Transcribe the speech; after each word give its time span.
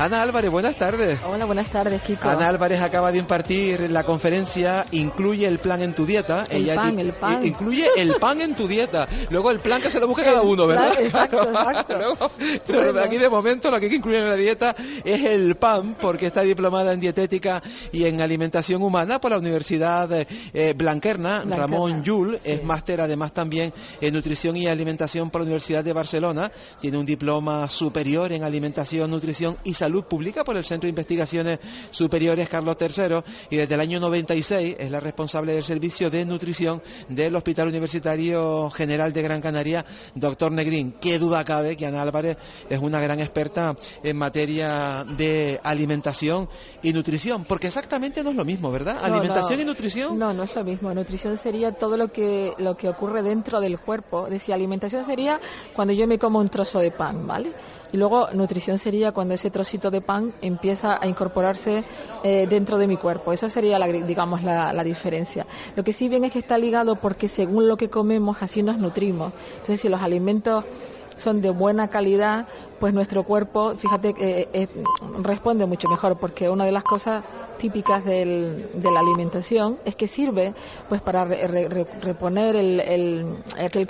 Ana 0.00 0.22
Álvarez, 0.22 0.50
buenas 0.50 0.76
tardes. 0.76 1.18
Hola, 1.26 1.44
buenas 1.44 1.68
tardes, 1.68 2.00
Kiko. 2.00 2.26
Ana 2.26 2.48
Álvarez 2.48 2.80
acaba 2.80 3.12
de 3.12 3.18
impartir 3.18 3.90
la 3.90 4.02
conferencia 4.02 4.86
Incluye 4.92 5.46
el 5.46 5.58
plan 5.58 5.82
en 5.82 5.92
tu 5.92 6.06
dieta. 6.06 6.46
El 6.48 6.74
pan, 6.74 6.98
el 6.98 7.12
pan. 7.12 7.46
Incluye 7.46 7.86
el 7.98 8.14
pan 8.14 8.40
en 8.40 8.54
tu 8.54 8.66
dieta. 8.66 9.06
Luego 9.28 9.50
el 9.50 9.60
plan 9.60 9.82
que 9.82 9.90
se 9.90 10.00
lo 10.00 10.08
busque 10.08 10.24
cada 10.24 10.40
uno, 10.40 10.66
¿verdad? 10.66 10.98
exacto, 10.98 11.42
exacto. 11.42 12.30
pero 12.66 12.98
aquí 12.98 13.18
de 13.18 13.28
momento 13.28 13.70
lo 13.70 13.78
que 13.78 13.84
hay 13.84 13.90
que 13.90 13.96
incluir 13.96 14.20
en 14.20 14.30
la 14.30 14.36
dieta 14.36 14.74
es 15.04 15.22
el 15.22 15.56
pan, 15.56 15.94
porque 16.00 16.28
está 16.28 16.40
diplomada 16.40 16.94
en 16.94 17.00
dietética 17.00 17.62
y 17.92 18.04
en 18.04 18.22
alimentación 18.22 18.82
humana 18.82 19.20
por 19.20 19.32
la 19.32 19.38
Universidad 19.38 20.08
eh, 20.12 20.74
Blanquerna. 20.74 21.44
Ramón 21.44 22.02
Yul 22.02 22.38
es 22.42 22.64
máster 22.64 23.02
además 23.02 23.34
también 23.34 23.74
en 24.00 24.14
nutrición 24.14 24.56
y 24.56 24.66
alimentación 24.66 25.28
por 25.28 25.42
la 25.42 25.44
Universidad 25.44 25.84
de 25.84 25.92
Barcelona. 25.92 26.50
Tiene 26.80 26.96
un 26.96 27.04
diploma 27.04 27.68
superior 27.68 28.32
en 28.32 28.44
alimentación, 28.44 29.10
nutrición 29.10 29.58
y 29.62 29.74
salud 29.74 29.89
Salud 29.90 30.04
Pública 30.04 30.44
por 30.44 30.56
el 30.56 30.64
Centro 30.64 30.86
de 30.86 30.90
Investigaciones 30.90 31.58
Superiores 31.90 32.48
Carlos 32.48 32.76
III 32.80 33.24
y 33.50 33.56
desde 33.56 33.74
el 33.74 33.80
año 33.80 33.98
96 33.98 34.76
es 34.78 34.88
la 34.88 35.00
responsable 35.00 35.54
del 35.54 35.64
servicio 35.64 36.08
de 36.10 36.24
nutrición 36.24 36.80
del 37.08 37.34
Hospital 37.34 37.66
Universitario 37.66 38.70
General 38.70 39.12
de 39.12 39.20
Gran 39.20 39.40
Canaria, 39.40 39.84
doctor 40.14 40.52
Negrín. 40.52 40.94
Qué 41.00 41.18
duda 41.18 41.42
cabe 41.42 41.76
que 41.76 41.86
Ana 41.86 42.02
Álvarez 42.02 42.38
es 42.68 42.78
una 42.78 43.00
gran 43.00 43.18
experta 43.18 43.74
en 44.04 44.16
materia 44.16 45.02
de 45.02 45.58
alimentación 45.64 46.48
y 46.84 46.92
nutrición, 46.92 47.44
porque 47.44 47.66
exactamente 47.66 48.22
no 48.22 48.30
es 48.30 48.36
lo 48.36 48.44
mismo, 48.44 48.70
¿verdad? 48.70 48.96
alimentación 49.02 49.58
y 49.58 49.64
nutrición. 49.64 50.16
No, 50.16 50.32
no 50.32 50.44
es 50.44 50.54
lo 50.54 50.62
mismo. 50.62 50.94
Nutrición 50.94 51.36
sería 51.36 51.72
todo 51.72 51.96
lo 51.96 52.12
que 52.12 52.54
lo 52.58 52.76
que 52.76 52.88
ocurre 52.88 53.22
dentro 53.22 53.58
del 53.58 53.80
cuerpo. 53.80 54.28
Decía, 54.30 54.54
alimentación 54.54 55.02
sería 55.02 55.40
cuando 55.74 55.92
yo 55.92 56.06
me 56.06 56.16
como 56.16 56.38
un 56.38 56.48
trozo 56.48 56.78
de 56.78 56.92
pan, 56.92 57.26
¿vale? 57.26 57.52
Y 57.92 57.96
luego 57.96 58.28
nutrición 58.32 58.78
sería 58.78 59.12
cuando 59.12 59.34
ese 59.34 59.50
trocito 59.50 59.90
de 59.90 60.00
pan 60.00 60.32
empieza 60.40 60.98
a 61.00 61.06
incorporarse 61.06 61.84
eh, 62.22 62.46
dentro 62.48 62.78
de 62.78 62.86
mi 62.86 62.96
cuerpo. 62.96 63.32
Eso 63.32 63.48
sería, 63.48 63.78
la, 63.78 63.86
digamos, 63.86 64.42
la, 64.42 64.72
la, 64.72 64.84
diferencia. 64.84 65.46
Lo 65.76 65.84
que 65.84 65.92
sí 65.92 66.08
bien 66.08 66.24
es 66.24 66.32
que 66.32 66.38
está 66.38 66.58
ligado 66.58 66.96
porque 66.96 67.28
según 67.28 67.68
lo 67.68 67.76
que 67.76 67.88
comemos, 67.88 68.38
así 68.40 68.62
nos 68.62 68.78
nutrimos. 68.78 69.32
Entonces, 69.52 69.80
si 69.80 69.88
los 69.88 70.00
alimentos 70.00 70.64
son 71.16 71.40
de 71.40 71.50
buena 71.50 71.88
calidad, 71.88 72.46
pues 72.78 72.94
nuestro 72.94 73.24
cuerpo, 73.24 73.74
fíjate, 73.76 74.14
que 74.14 74.48
eh, 74.52 74.68
responde 75.22 75.66
mucho 75.66 75.88
mejor, 75.88 76.18
porque 76.18 76.48
una 76.48 76.64
de 76.64 76.72
las 76.72 76.82
cosas 76.82 77.22
típicas 77.60 78.04
del, 78.04 78.70
de 78.72 78.90
la 78.90 79.00
alimentación 79.00 79.78
es 79.84 79.94
que 79.94 80.08
sirve 80.08 80.54
pues 80.88 81.02
para 81.02 81.24
reponer 81.24 82.56
el, 82.56 82.80
el, 82.80 83.36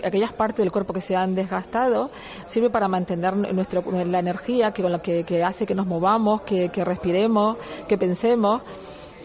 aquellas 0.04 0.32
partes 0.32 0.58
del 0.58 0.72
cuerpo 0.72 0.92
que 0.92 1.00
se 1.00 1.14
han 1.16 1.34
desgastado, 1.34 2.10
sirve 2.46 2.68
para 2.68 2.88
mantener 2.88 3.36
nuestro, 3.36 3.82
la 4.04 4.18
energía 4.18 4.72
que, 4.72 4.82
con 4.82 4.92
la 4.92 5.00
que 5.00 5.44
hace 5.44 5.66
que 5.66 5.74
nos 5.74 5.86
movamos, 5.86 6.42
que, 6.42 6.68
que 6.68 6.84
respiremos, 6.84 7.56
que 7.86 7.96
pensemos 7.96 8.62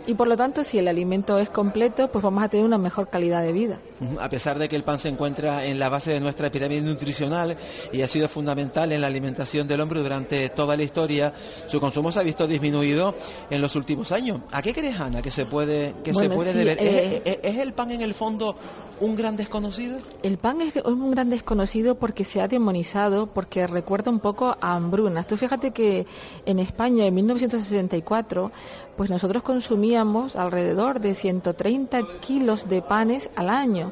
y 0.08 0.14
por 0.14 0.28
lo 0.28 0.36
tanto 0.36 0.64
si 0.64 0.78
el 0.78 0.88
alimento 0.88 1.38
es 1.38 1.50
completo 1.50 2.10
pues 2.10 2.24
vamos 2.24 2.44
a 2.44 2.50
tener 2.50 2.66
una 2.66 2.78
mejor 2.78 3.10
calidad 3.10 3.42
de 3.42 3.54
vida. 3.54 3.80
A 4.20 4.30
pesar 4.30 4.60
de 4.60 4.70
que 4.70 4.76
el 4.76 4.84
pan 4.84 5.00
se 5.00 5.10
encuentra 5.10 5.66
en 5.66 5.80
la 5.80 5.90
base 5.90 6.12
de 6.12 6.20
nuestra 6.20 6.52
pirámide 6.52 6.82
nutricional 6.82 7.58
y 7.92 8.02
ha 8.02 8.08
sido 8.08 8.28
fundamental 8.28 8.92
en 8.92 9.02
la 9.02 9.08
alimentación 9.08 9.68
del 9.68 9.82
hombre 9.82 10.02
durante 10.02 10.50
toda 10.50 10.76
la 10.78 10.84
historia, 10.84 11.34
su 11.68 11.80
consumo 11.80 12.12
se 12.12 12.20
ha 12.20 12.24
visto 12.24 12.48
disminuido 12.48 13.16
en 13.50 13.62
los 13.62 13.76
últimos 13.76 14.12
años. 14.12 14.42
¿A 14.52 14.62
qué 14.62 14.74
crees 14.74 15.00
Ana 15.00 15.22
que 15.22 15.32
se 15.32 15.46
puede 15.46 15.94
que 16.04 16.14
se 16.14 16.30
puede 16.30 16.54
deber? 16.54 16.78
Eh, 16.80 17.40
¿Es, 17.44 17.58
el 17.58 17.74
pan 17.74 17.92
en 17.92 18.02
el 18.02 18.14
fondo 18.14 18.56
un 19.00 19.16
gran 19.16 19.36
desconocido? 19.36 19.98
El 20.24 20.38
pan 20.38 20.62
es 20.62 20.76
un 20.86 21.12
gran 21.12 21.30
desconocido 21.30 21.96
porque 21.96 22.24
se 22.24 22.42
ha 22.42 22.48
demonizado, 22.48 23.28
porque 23.28 23.68
recuerda 23.68 24.12
un 24.12 24.20
poco 24.20 24.56
a 24.60 24.76
hambrunas. 24.76 25.28
Tú 25.28 25.38
fíjate 25.38 25.72
que 25.72 26.06
en 26.46 26.60
España 26.60 27.06
en 27.06 27.14
1964 27.16 28.52
pues 28.96 29.10
nosotros 29.10 29.44
consumíamos 29.44 30.36
alrededor 30.36 31.00
de 31.00 31.16
130 31.16 32.00
kilos 32.22 32.68
de 32.70 32.82
panes 32.82 33.30
al 33.36 33.50
año 33.50 33.92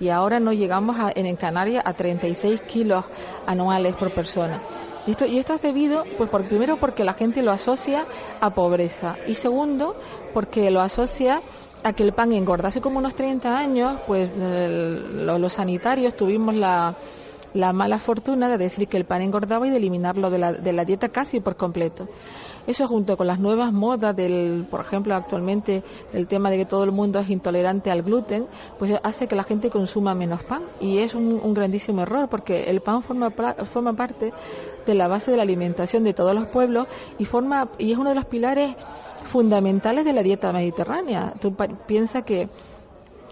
y 0.00 0.08
ahora 0.10 0.40
no 0.40 0.52
llegamos 0.52 0.96
en 1.14 1.36
Canarias 1.36 1.82
a 1.84 1.92
36 1.92 2.60
kilos 2.62 3.04
anuales 3.46 3.96
por 3.96 4.14
persona. 4.14 4.62
Y 5.06 5.12
esto, 5.12 5.26
y 5.26 5.38
esto 5.38 5.54
es 5.54 5.62
debido, 5.62 6.04
pues 6.18 6.28
por, 6.28 6.46
primero 6.46 6.76
porque 6.76 7.02
la 7.02 7.14
gente 7.14 7.42
lo 7.42 7.50
asocia 7.50 8.06
a 8.40 8.50
pobreza 8.50 9.16
y 9.26 9.34
segundo 9.34 9.96
porque 10.34 10.70
lo 10.70 10.80
asocia 10.80 11.42
que 11.92 12.02
el 12.02 12.12
pan 12.12 12.32
engorda. 12.32 12.68
Hace 12.68 12.80
como 12.80 12.98
unos 12.98 13.14
30 13.14 13.56
años, 13.56 13.98
pues 14.06 14.30
los 14.36 15.52
sanitarios 15.52 16.16
tuvimos 16.16 16.54
la, 16.54 16.94
la 17.54 17.72
mala 17.72 17.98
fortuna 17.98 18.48
de 18.48 18.58
decir 18.58 18.88
que 18.88 18.96
el 18.96 19.04
pan 19.04 19.22
engordaba 19.22 19.66
y 19.66 19.70
de 19.70 19.76
eliminarlo 19.76 20.30
de 20.30 20.38
la, 20.38 20.52
de 20.52 20.72
la 20.72 20.84
dieta 20.84 21.08
casi 21.08 21.40
por 21.40 21.56
completo. 21.56 22.08
Eso 22.68 22.86
junto 22.86 23.16
con 23.16 23.26
las 23.26 23.38
nuevas 23.38 23.72
modas 23.72 24.14
del, 24.14 24.66
por 24.70 24.80
ejemplo, 24.80 25.14
actualmente 25.14 25.82
el 26.12 26.26
tema 26.26 26.50
de 26.50 26.58
que 26.58 26.66
todo 26.66 26.84
el 26.84 26.92
mundo 26.92 27.18
es 27.18 27.30
intolerante 27.30 27.90
al 27.90 28.02
gluten, 28.02 28.46
pues 28.78 28.92
hace 29.02 29.26
que 29.26 29.34
la 29.34 29.44
gente 29.44 29.70
consuma 29.70 30.14
menos 30.14 30.44
pan 30.44 30.64
y 30.78 30.98
es 30.98 31.14
un, 31.14 31.54
grandísimo 31.54 32.02
error 32.02 32.28
porque 32.28 32.64
el 32.64 32.82
pan 32.82 33.02
forma, 33.02 33.30
forma 33.30 33.94
parte 33.94 34.34
de 34.84 34.94
la 34.94 35.08
base 35.08 35.30
de 35.30 35.38
la 35.38 35.44
alimentación 35.44 36.04
de 36.04 36.12
todos 36.12 36.34
los 36.34 36.46
pueblos 36.48 36.88
y 37.18 37.24
forma 37.24 37.68
y 37.78 37.92
es 37.92 37.96
uno 37.96 38.10
de 38.10 38.16
los 38.16 38.26
pilares 38.26 38.76
fundamentales 39.24 40.04
de 40.04 40.12
la 40.12 40.22
dieta 40.22 40.52
mediterránea. 40.52 41.32
Tú 41.40 41.56
piensas 41.86 42.24
que 42.24 42.50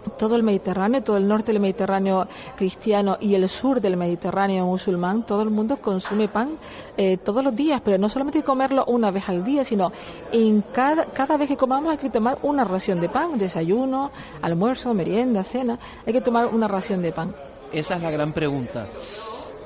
todo 0.09 0.35
el 0.35 0.43
Mediterráneo, 0.43 1.03
todo 1.03 1.17
el 1.17 1.27
norte 1.27 1.51
del 1.51 1.61
Mediterráneo 1.61 2.27
cristiano 2.55 3.17
y 3.19 3.35
el 3.35 3.47
sur 3.49 3.81
del 3.81 3.97
Mediterráneo 3.97 4.65
musulmán, 4.65 5.25
todo 5.25 5.41
el 5.41 5.49
mundo 5.49 5.77
consume 5.77 6.27
pan 6.27 6.57
eh, 6.97 7.17
todos 7.17 7.43
los 7.43 7.55
días, 7.55 7.81
pero 7.83 7.97
no 7.97 8.09
solamente 8.09 8.43
comerlo 8.43 8.85
una 8.85 9.11
vez 9.11 9.27
al 9.27 9.43
día, 9.43 9.63
sino 9.63 9.91
en 10.31 10.61
cada, 10.61 11.05
cada 11.05 11.37
vez 11.37 11.47
que 11.49 11.57
comamos 11.57 11.91
hay 11.91 11.97
que 11.97 12.09
tomar 12.09 12.39
una 12.43 12.63
ración 12.63 13.01
de 13.01 13.09
pan, 13.09 13.37
desayuno, 13.37 14.11
almuerzo, 14.41 14.93
merienda, 14.93 15.43
cena, 15.43 15.79
hay 16.05 16.13
que 16.13 16.21
tomar 16.21 16.47
una 16.47 16.67
ración 16.67 17.01
de 17.01 17.11
pan. 17.11 17.35
Esa 17.71 17.95
es 17.95 18.01
la 18.01 18.11
gran 18.11 18.31
pregunta. 18.31 18.87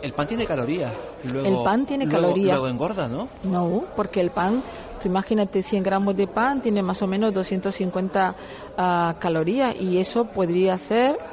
El 0.02 0.14
pan 0.14 0.28
tiene 0.28 0.46
calorías. 0.46 0.94
el 1.24 1.58
pan 1.64 1.86
tiene 1.86 2.08
calorías. 2.08 2.58
Luego 2.58 2.68
engorda, 2.68 3.08
¿no? 3.08 3.28
No, 3.44 3.84
porque 3.96 4.20
el 4.20 4.32
pan, 4.32 4.64
imagínate 5.08 5.64
100 5.64 5.84
gramos 5.84 6.16
de 6.16 6.28
pan, 6.28 6.62
tiene 6.62 6.82
más 6.84 7.02
o 7.02 7.08
menos 7.08 7.34
250 7.34 8.36
uh, 8.78 9.20
calorías 9.20 9.76
y 9.80 9.98
eso 10.00 10.26
podría 10.26 10.78
ser 10.78 11.18
Ah, 11.20 11.31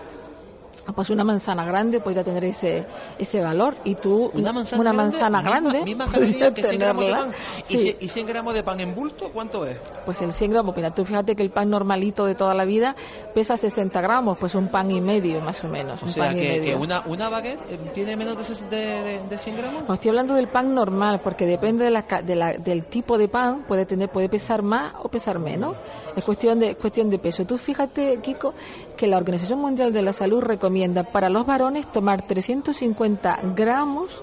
pues 0.95 1.11
una 1.11 1.25
manzana 1.25 1.65
grande 1.65 2.01
podría 2.01 2.25
tener 2.25 2.45
ese 2.45 2.87
ese 3.19 3.41
valor 3.41 3.77
y 3.85 3.95
tú 3.95 4.31
una 4.35 4.53
manzana 4.53 4.81
una 4.81 4.93
grande, 4.93 5.13
manzana 5.13 5.43
grande 5.43 5.85
misma, 5.85 6.07
misma 6.07 6.55
que 6.55 6.63
100 6.63 6.79
gramos 6.79 7.05
de 7.05 7.11
pan. 7.11 7.33
¿Y, 7.69 7.97
¿Y, 8.01 8.09
100 8.09 8.27
gramos 8.27 8.55
de 8.55 8.63
pan 8.63 8.81
en 8.81 8.95
bulto 8.95 9.31
cuánto 9.33 9.67
es? 9.67 9.79
pues 10.05 10.23
el 10.23 10.33
100 10.33 10.51
gramos 10.51 10.77
mira 10.77 10.91
tú 10.91 11.05
fíjate 11.05 11.37
que 11.37 11.43
el 11.43 11.51
pan 11.51 11.71
normalito 11.71 12.25
de 12.25 12.35
toda 12.35 12.55
la 12.55 12.65
vida 12.65 12.97
pesa 13.35 13.57
60 13.57 14.01
gramos 14.01 14.39
pues 14.39 14.55
un 14.55 14.69
pan 14.69 14.91
y 14.91 15.01
medio 15.01 15.41
más 15.41 15.63
o 15.65 15.69
menos 15.69 16.03
o 16.03 16.09
sea 16.09 16.35
que, 16.35 16.63
que, 16.63 16.75
una, 16.75 17.03
una 17.07 17.29
baguette 17.29 17.61
eh, 17.71 17.79
tiene 17.95 18.17
menos 18.17 18.37
de, 18.71 19.21
de, 19.29 19.39
100 19.39 19.57
gramos 19.57 19.83
no 19.89 19.95
estoy 19.95 20.11
hablando 20.11 20.35
del 20.35 20.49
pan 20.49 20.75
normal 20.75 21.21
porque 21.23 21.47
depende 21.47 21.85
de 21.85 21.91
la, 21.91 22.03
de 22.03 22.35
la, 22.35 22.53
del 22.53 22.87
tipo 22.87 23.19
de 23.19 23.29
pan 23.29 23.65
puede 23.67 23.87
tener 23.87 24.09
puede 24.09 24.29
pesar 24.29 24.63
más 24.63 24.95
o 25.03 25.09
pesar 25.09 25.39
menos. 25.39 25.77
Es 26.17 26.25
cuestión 26.25 26.59
de 26.59 26.75
cuestión 26.77 27.11
de 27.11 27.19
peso. 27.19 27.45
Tú 27.45 27.59
fíjate 27.59 28.19
Kiko 28.21 28.55
que 28.97 29.07
la 29.07 29.17
Organización 29.17 29.61
Mundial 29.61 29.93
de 29.93 30.03
la 30.03 30.13
Salud 30.13 30.41
recomienda 30.41 30.78
para 31.13 31.29
los 31.29 31.47
varones 31.47 31.91
tomar 31.91 32.23
350 32.23 33.41
gramos 33.55 34.23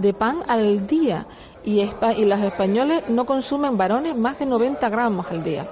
de 0.00 0.12
pan 0.12 0.42
al 0.46 0.86
día 0.86 1.26
y, 1.64 1.80
y 1.80 2.24
los 2.24 2.40
españoles 2.40 3.04
no 3.08 3.24
consumen 3.26 3.76
varones 3.76 4.16
más 4.16 4.38
de 4.38 4.46
90 4.46 4.88
gramos 4.88 5.26
al 5.30 5.42
día. 5.42 5.68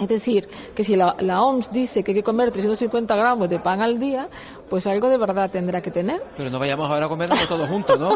Es 0.00 0.08
decir, 0.08 0.48
que 0.74 0.82
si 0.82 0.96
la, 0.96 1.14
la, 1.20 1.42
OMS 1.42 1.70
dice 1.70 2.02
que 2.02 2.10
hay 2.10 2.16
que 2.16 2.22
comer 2.22 2.50
350 2.50 3.14
gramos 3.14 3.48
de 3.48 3.60
pan 3.60 3.80
al 3.80 3.98
día, 3.98 4.28
pues 4.68 4.86
algo 4.86 5.08
de 5.08 5.18
verdad 5.18 5.50
tendrá 5.50 5.80
que 5.80 5.90
tener. 5.90 6.22
Pero 6.36 6.50
no 6.50 6.58
vayamos 6.58 6.90
ahora 6.90 7.06
a 7.06 7.08
comerlo 7.08 7.36
todos 7.48 7.68
juntos, 7.68 7.98
¿no? 7.98 8.10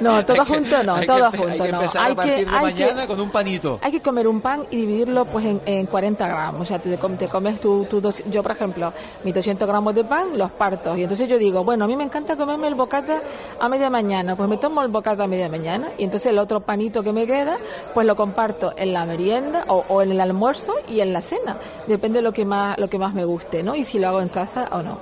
no, 0.00 0.24
todos 0.24 0.48
juntos 0.48 0.84
no, 0.84 1.00
todos 1.02 1.36
juntos 1.36 1.50
hay 1.50 1.58
que 1.58 1.68
empezar 1.68 2.06
no. 2.06 2.12
a 2.12 2.16
partir 2.16 2.46
de 2.46 2.46
mañana 2.46 3.06
con 3.06 3.20
un 3.20 3.30
panito. 3.30 3.78
Hay 3.82 3.92
que 3.92 4.00
comer 4.00 4.26
un 4.26 4.40
pan 4.40 4.66
y 4.70 4.76
dividirlo 4.76 5.24
pues 5.26 5.44
en, 5.44 5.60
en 5.66 5.86
40 5.86 6.26
gramos. 6.26 6.60
O 6.62 6.64
sea, 6.64 6.78
te, 6.78 6.96
te 6.96 7.28
comes 7.28 7.60
tu, 7.60 7.84
tu 7.84 8.00
dos, 8.00 8.22
yo 8.30 8.42
por 8.42 8.52
ejemplo, 8.52 8.92
mis 9.24 9.34
200 9.34 9.66
gramos 9.66 9.94
de 9.94 10.04
pan, 10.04 10.36
los 10.36 10.50
parto. 10.52 10.96
Y 10.96 11.02
entonces 11.02 11.28
yo 11.28 11.38
digo, 11.38 11.64
bueno, 11.64 11.84
a 11.84 11.88
mí 11.88 11.96
me 11.96 12.04
encanta 12.04 12.36
comerme 12.36 12.68
el 12.68 12.74
bocata 12.74 13.22
a 13.60 13.68
media 13.68 13.90
mañana, 13.90 14.36
pues 14.36 14.48
me 14.48 14.56
tomo 14.56 14.82
el 14.82 14.88
bocata 14.88 15.24
a 15.24 15.26
media 15.26 15.48
mañana. 15.48 15.90
Y 15.98 16.04
entonces 16.04 16.30
el 16.30 16.38
otro 16.38 16.60
panito 16.60 17.02
que 17.02 17.12
me 17.12 17.26
queda, 17.26 17.58
pues 17.94 18.06
lo 18.06 18.16
comparto 18.16 18.72
en 18.76 18.92
la 18.92 19.04
merienda 19.04 19.64
o, 19.68 19.84
o 19.88 20.02
en 20.02 20.10
el 20.12 20.20
almuerzo 20.20 20.74
y 20.88 21.00
en 21.00 21.12
la 21.12 21.20
cena. 21.20 21.58
Depende 21.86 22.18
de 22.18 22.22
lo 22.22 22.32
que 22.32 22.44
más, 22.44 22.78
lo 22.78 22.88
que 22.88 22.98
más 22.98 23.14
me 23.14 23.24
guste, 23.24 23.62
¿no? 23.62 23.74
Y 23.74 23.84
si 23.84 23.98
lo 23.98 24.08
hago 24.08 24.20
en 24.20 24.28
casa 24.28 24.68
o 24.72 24.82
no. 24.82 24.98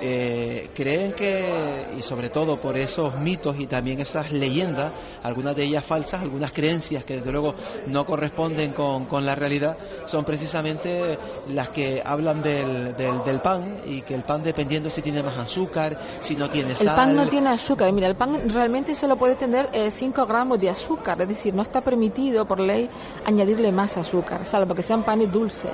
Eh, 0.00 0.70
¿Creen 0.74 1.12
que, 1.12 1.86
y 1.98 2.02
sobre 2.02 2.28
todo 2.28 2.60
por 2.60 2.76
esos 2.76 3.18
mitos 3.18 3.58
y 3.58 3.66
también 3.66 4.00
esas 4.00 4.32
leyendas, 4.32 4.92
algunas 5.22 5.54
de 5.56 5.64
ellas 5.64 5.84
falsas, 5.84 6.22
algunas 6.22 6.52
creencias 6.52 7.04
que 7.04 7.16
desde 7.16 7.30
luego 7.30 7.54
no 7.86 8.04
corresponden 8.04 8.72
con, 8.72 9.06
con 9.06 9.24
la 9.24 9.34
realidad, 9.34 9.76
son 10.06 10.24
precisamente 10.24 11.18
las 11.48 11.68
que 11.70 12.02
hablan 12.04 12.42
del, 12.42 12.96
del, 12.96 13.40
pan 13.40 13.78
y 13.86 14.02
que 14.02 14.14
el 14.14 14.24
pan 14.24 14.42
dependiendo 14.42 14.90
si 14.90 15.02
tiene 15.02 15.22
más 15.22 15.36
azúcar, 15.36 15.98
si 16.20 16.36
no 16.36 16.48
tiene 16.50 16.76
sal. 16.76 16.88
El 16.88 16.94
pan 16.94 17.16
no 17.16 17.28
tiene 17.28 17.50
azúcar. 17.50 17.92
Mira, 17.92 18.08
el 18.08 18.16
pan 18.16 18.48
realmente 18.48 18.94
solo 18.94 19.16
puede 19.16 19.34
tener 19.36 19.70
5 19.90 20.22
eh, 20.22 20.24
gramos 20.26 20.60
de 20.60 20.70
azúcar, 20.70 21.20
es 21.22 21.28
decir, 21.28 21.54
no 21.54 21.62
está 21.62 21.80
permitido 21.80 22.46
por 22.46 22.60
ley 22.60 22.88
añadirle 23.24 23.72
más 23.72 23.96
azúcar, 23.96 24.44
salvo 24.44 24.74
que 24.74 24.82
sean 24.82 25.04
panes 25.04 25.30
dulces. 25.32 25.70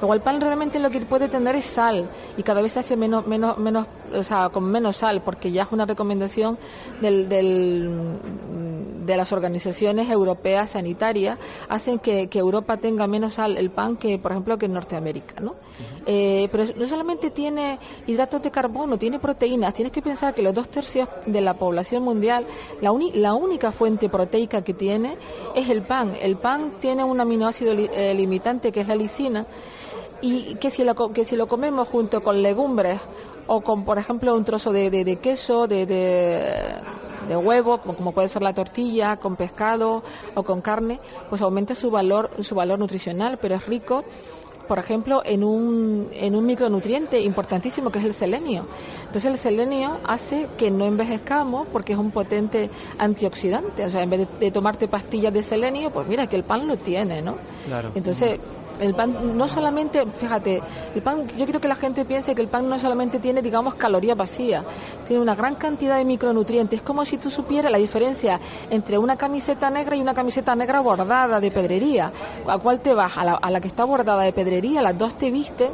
Luego 0.00 0.14
el 0.14 0.20
pan 0.20 0.40
realmente 0.40 0.78
lo 0.78 0.90
que 0.90 1.00
puede 1.00 1.28
tener 1.28 1.54
es 1.56 1.64
sal 1.64 2.10
y 2.36 2.42
cada 2.42 2.60
vez 2.60 2.72
se 2.72 2.80
hace 2.80 2.96
menos, 2.96 3.11
menos, 3.20 3.58
menos, 3.58 3.86
o 4.14 4.22
sea, 4.22 4.48
con 4.48 4.64
menos 4.64 4.96
sal, 4.96 5.20
porque 5.22 5.52
ya 5.52 5.64
es 5.64 5.68
una 5.72 5.84
recomendación 5.84 6.58
del, 7.00 7.28
del 7.28 7.90
de 9.04 9.16
las 9.16 9.32
organizaciones 9.32 10.08
europeas 10.10 10.70
sanitarias 10.70 11.38
hacen 11.68 11.98
que, 11.98 12.28
Europa 12.32 12.76
tenga 12.76 13.06
menos 13.06 13.34
sal 13.34 13.56
el 13.56 13.70
pan 13.70 13.96
que, 13.96 14.18
por 14.18 14.32
ejemplo, 14.32 14.58
que 14.58 14.66
en 14.66 14.72
Norteamérica, 14.72 15.40
¿no? 15.40 15.54
Eh, 16.06 16.48
pero 16.50 16.64
no 16.76 16.86
solamente 16.86 17.30
tiene 17.30 17.78
hidratos 18.06 18.42
de 18.42 18.50
carbono, 18.50 18.98
tiene 18.98 19.18
proteínas. 19.18 19.74
Tienes 19.74 19.92
que 19.92 20.02
pensar 20.02 20.34
que 20.34 20.42
los 20.42 20.54
dos 20.54 20.68
tercios 20.68 21.08
de 21.26 21.40
la 21.40 21.54
población 21.54 22.02
mundial, 22.02 22.46
la, 22.80 22.90
la 23.14 23.34
única 23.34 23.70
fuente 23.70 24.08
proteica 24.08 24.62
que 24.62 24.74
tiene 24.74 25.16
es 25.54 25.68
el 25.68 25.82
pan. 25.82 26.16
El 26.20 26.36
pan 26.36 26.74
tiene 26.80 27.04
un 27.04 27.20
aminoácido 27.20 27.72
eh, 27.72 28.14
limitante 28.14 28.72
que 28.72 28.80
es 28.80 28.88
la 28.88 28.96
lisina 28.96 29.46
y 30.20 30.54
que 30.54 30.70
si, 30.70 30.84
lo, 30.84 30.94
que 31.12 31.24
si 31.24 31.36
lo 31.36 31.46
comemos 31.46 31.88
junto 31.88 32.22
con 32.22 32.42
legumbres 32.42 33.00
o 33.46 33.60
con, 33.60 33.84
por 33.84 33.98
ejemplo, 33.98 34.34
un 34.34 34.44
trozo 34.44 34.72
de, 34.72 34.90
de, 34.90 35.16
queso, 35.16 35.66
de, 35.66 35.84
de, 35.84 36.74
huevo, 37.36 37.78
como, 37.78 37.94
como, 37.94 38.12
puede 38.12 38.28
ser 38.28 38.42
la 38.42 38.54
tortilla, 38.54 39.16
con 39.16 39.36
pescado 39.36 40.02
o 40.34 40.42
con 40.42 40.60
carne, 40.60 41.00
pues 41.28 41.42
aumenta 41.42 41.74
su 41.74 41.90
valor, 41.90 42.30
su 42.40 42.54
valor 42.54 42.78
nutricional, 42.78 43.38
pero 43.40 43.54
es 43.54 43.66
rico 43.66 44.04
por 44.72 44.78
ejemplo, 44.78 45.22
en 45.24 45.44
un, 45.44 46.08
en 46.12 46.34
un 46.34 46.46
micronutriente 46.46 47.20
importantísimo 47.20 47.90
que 47.90 47.98
es 47.98 48.04
el 48.04 48.14
selenio. 48.14 48.66
Entonces 49.12 49.30
el 49.30 49.36
selenio 49.36 49.98
hace 50.06 50.48
que 50.56 50.70
no 50.70 50.86
envejezcamos 50.86 51.68
porque 51.70 51.92
es 51.92 51.98
un 51.98 52.12
potente 52.12 52.70
antioxidante. 52.96 53.84
O 53.84 53.90
sea, 53.90 54.02
en 54.02 54.08
vez 54.08 54.26
de, 54.40 54.50
tomarte 54.50 54.88
pastillas 54.88 55.34
de 55.34 55.42
selenio, 55.42 55.90
pues 55.90 56.08
mira 56.08 56.26
que 56.28 56.36
el 56.36 56.44
pan 56.44 56.66
lo 56.66 56.78
tiene, 56.78 57.20
¿no? 57.20 57.36
Claro. 57.66 57.92
Entonces, 57.94 58.40
el 58.80 58.94
pan 58.94 59.36
no 59.36 59.46
solamente, 59.48 60.04
fíjate, 60.06 60.62
el 60.94 61.02
pan, 61.02 61.28
yo 61.36 61.44
quiero 61.44 61.60
que 61.60 61.68
la 61.68 61.76
gente 61.76 62.04
piense 62.04 62.34
que 62.34 62.42
el 62.42 62.48
pan 62.48 62.68
no 62.68 62.78
solamente 62.78 63.18
tiene, 63.18 63.42
digamos, 63.42 63.74
calorías 63.74 64.16
vacías, 64.16 64.64
tiene 65.06 65.22
una 65.22 65.34
gran 65.34 65.56
cantidad 65.56 65.98
de 65.98 66.04
micronutrientes. 66.04 66.80
Es 66.80 66.82
como 66.82 67.04
si 67.04 67.18
tú 67.18 67.30
supieras 67.30 67.70
la 67.70 67.78
diferencia 67.78 68.40
entre 68.70 68.98
una 68.98 69.16
camiseta 69.16 69.70
negra 69.70 69.94
y 69.94 70.00
una 70.00 70.14
camiseta 70.14 70.54
negra 70.56 70.80
bordada 70.80 71.38
de 71.38 71.50
pedrería. 71.50 72.12
¿A 72.46 72.58
cuál 72.58 72.80
te 72.80 72.94
vas? 72.94 73.16
A 73.16 73.24
la, 73.24 73.34
a 73.34 73.50
la 73.50 73.60
que 73.60 73.68
está 73.68 73.84
bordada 73.84 74.22
de 74.22 74.32
pedrería, 74.32 74.82
las 74.82 74.96
dos 74.96 75.16
te 75.16 75.30
visten, 75.30 75.70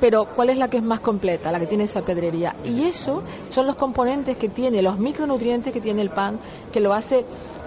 pero 0.00 0.26
¿cuál 0.26 0.50
es 0.50 0.58
la 0.58 0.68
que 0.68 0.76
es 0.76 0.82
más 0.82 1.00
completa? 1.00 1.50
La 1.50 1.58
que 1.58 1.66
tiene 1.66 1.84
esa 1.84 2.02
pedrería. 2.02 2.54
Y 2.64 2.81
eso 2.84 3.22
son 3.48 3.66
los 3.66 3.76
componentes 3.76 4.36
que 4.36 4.48
tiene, 4.48 4.82
los 4.82 4.98
micronutrientes 4.98 5.72
que 5.72 5.80
tiene 5.80 6.02
el 6.02 6.10
pan, 6.10 6.38
que 6.72 6.80
lo 6.80 6.92
hace 6.92 7.24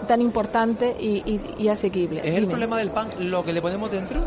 tan 0.08 0.22
importante 0.22 0.96
y, 1.00 1.68
asequible. 1.68 2.22
¿Es 2.24 2.38
el 2.38 2.48
problema 2.48 2.78
del 2.78 2.92
pan 2.92 3.10
lo 3.20 3.44
que 3.44 3.52
le 3.52 3.62
ponemos 3.62 3.92
dentro? 3.92 4.22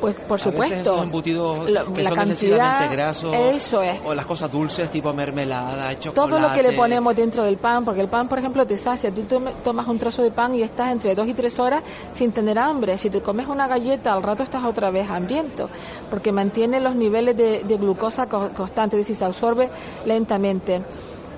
Pues 0.00 0.16
por 0.16 0.40
supuesto. 0.40 1.02
embutidos 1.02 1.60
que 1.60 2.02
la 2.02 2.10
son 2.10 2.18
cantidad, 2.18 2.90
grasos. 2.90 3.34
Eso 3.34 3.82
es. 3.82 4.00
O 4.04 4.14
las 4.14 4.24
cosas 4.24 4.50
dulces 4.50 4.90
tipo 4.90 5.12
mermelada, 5.12 5.98
chocolate. 5.98 6.30
Todo 6.30 6.40
lo 6.40 6.54
que 6.54 6.62
le 6.62 6.72
ponemos 6.72 7.14
dentro 7.14 7.44
del 7.44 7.58
pan, 7.58 7.84
porque 7.84 8.00
el 8.00 8.08
pan, 8.08 8.28
por 8.28 8.38
ejemplo, 8.38 8.66
te 8.66 8.76
sacia. 8.76 9.12
Tú 9.12 9.24
tomas 9.62 9.86
un 9.86 9.98
trozo 9.98 10.22
de 10.22 10.30
pan 10.30 10.54
y 10.54 10.62
estás 10.62 10.90
entre 10.92 11.14
dos 11.14 11.28
y 11.28 11.34
tres 11.34 11.58
horas 11.58 11.82
sin 12.12 12.32
tener 12.32 12.58
hambre. 12.58 12.96
Si 12.98 13.10
te 13.10 13.20
comes 13.20 13.46
una 13.46 13.68
galleta, 13.68 14.12
al 14.12 14.22
rato 14.22 14.42
estás 14.42 14.64
otra 14.64 14.90
vez 14.90 15.08
hambriento, 15.10 15.68
porque 16.08 16.32
mantiene 16.32 16.80
los 16.80 16.94
niveles 16.94 17.36
de, 17.36 17.76
glucosa 17.80 18.28
constantes, 18.28 19.00
es 19.00 19.06
decir, 19.06 19.16
se 19.16 19.24
absorbe 19.24 19.70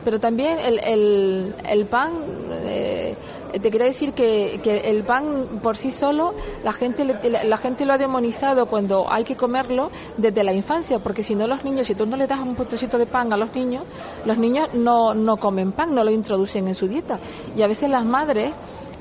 pero 0.04 0.18
también 0.18 0.58
el, 0.58 0.80
el, 0.84 1.54
el 1.68 1.86
pan 1.86 2.12
eh, 2.64 3.14
te 3.52 3.70
quería 3.70 3.86
decir 3.86 4.12
que, 4.12 4.60
que, 4.62 4.78
el 4.78 5.04
pan 5.04 5.60
por 5.62 5.76
sí 5.76 5.90
solo 5.90 6.34
la 6.64 6.72
gente 6.72 7.04
la 7.04 7.56
gente 7.58 7.84
lo 7.84 7.92
ha 7.92 7.98
demonizado 7.98 8.66
cuando 8.66 9.10
hay 9.10 9.24
que 9.24 9.36
comerlo 9.36 9.90
desde 10.16 10.42
la 10.42 10.52
infancia 10.52 10.98
porque 10.98 11.22
si 11.22 11.34
no 11.34 11.46
los 11.46 11.64
niños 11.64 11.86
si 11.86 11.94
tú 11.94 12.06
no 12.06 12.16
le 12.16 12.26
das 12.26 12.40
un 12.40 12.54
potecito 12.54 12.98
de 12.98 13.06
pan 13.06 13.32
a 13.32 13.36
los 13.36 13.54
niños 13.54 13.84
los 14.24 14.38
niños 14.38 14.68
no, 14.74 15.14
no 15.14 15.36
comen 15.36 15.72
pan 15.72 15.94
no 15.94 16.02
lo 16.02 16.10
introducen 16.10 16.66
en 16.68 16.74
su 16.74 16.88
dieta 16.88 17.18
y 17.56 17.62
a 17.62 17.66
veces 17.66 17.90
las 17.90 18.04
madres 18.04 18.52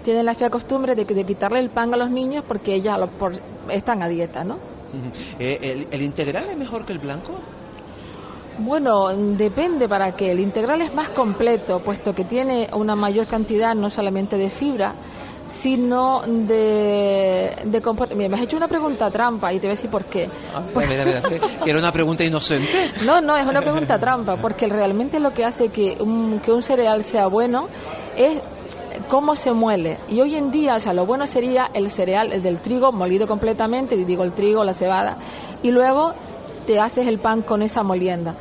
tienen 0.04 0.26
la 0.26 0.36
fea 0.36 0.50
costumbre 0.50 0.96
de, 0.96 1.06
de 1.06 1.24
quitarle 1.24 1.60
el 1.60 1.70
pan 1.70 1.94
a 1.94 1.98
los 1.98 2.10
niños 2.10 2.44
porque 2.48 2.74
ellas 2.76 2.98
por, 3.18 3.34
están 3.70 4.04
a 4.04 4.10
dieta 4.10 4.44
¿no? 4.44 4.58
Eh, 5.40 5.58
¿El, 5.62 5.88
¿El 5.90 6.02
integral 6.02 6.50
es 6.50 6.58
mejor 6.58 6.86
que 6.86 6.92
el 6.92 7.00
blanco? 7.00 7.32
Bueno, 8.64 9.10
depende 9.10 9.90
para 9.90 10.12
qué. 10.12 10.32
El 10.32 10.40
integral 10.40 10.82
es 10.82 10.94
más 10.94 11.10
completo, 11.10 11.80
puesto 11.80 12.14
que 12.14 12.24
tiene 12.26 12.70
una 12.74 12.96
mayor 12.96 13.26
cantidad 13.26 13.74
no 13.74 13.90
solamente 13.90 14.38
de 14.38 14.52
fibra, 14.52 14.94
sino 15.48 16.22
de, 16.22 17.56
de 17.66 17.82
Mira, 18.16 18.30
me 18.30 18.36
has 18.36 18.44
hecho 18.44 18.58
una 18.58 18.68
pregunta 18.68 19.10
trampa 19.10 19.52
y 19.52 19.56
te 19.56 19.68
voy 19.68 19.74
a 19.74 19.76
decir 19.76 19.90
por 19.90 20.06
qué. 20.06 20.30
Ah, 20.54 20.62
que 21.64 21.70
era 21.70 21.80
una 21.80 21.92
pregunta 21.92 22.24
inocente. 22.24 22.92
No, 23.06 23.20
no, 23.20 23.36
es 23.36 23.48
una 23.48 23.62
pregunta 23.62 23.98
trampa, 23.98 24.38
porque 24.38 24.68
realmente 24.68 25.20
lo 25.20 25.34
que 25.34 25.44
hace 25.44 25.70
que 25.70 25.98
un, 26.00 26.40
que 26.40 26.52
un 26.52 26.62
cereal 26.62 27.04
sea 27.04 27.28
bueno 27.28 27.68
es 28.16 28.38
cómo 29.08 29.36
se 29.36 29.52
muele. 29.52 29.98
Y 30.08 30.22
hoy 30.22 30.36
en 30.36 30.52
día, 30.52 30.76
o 30.76 30.80
sea, 30.80 30.94
lo 30.94 31.08
bueno 31.08 31.26
sería 31.26 31.70
el 31.74 31.90
cereal, 31.90 32.32
el 32.32 32.44
del 32.44 32.60
trigo 32.60 32.92
molido 32.92 33.28
completamente, 33.28 33.96
digo 33.96 34.24
el 34.24 34.34
trigo, 34.34 34.64
la 34.64 34.74
cebada, 34.74 35.18
y 35.64 35.72
luego 35.72 36.14
te 36.66 36.80
haces 36.80 37.08
el 37.08 37.20
pan 37.20 37.42
con 37.42 37.62
esa 37.62 37.84
molienda. 37.84 38.36